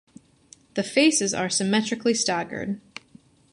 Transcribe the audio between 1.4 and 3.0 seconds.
symmetrically staggered.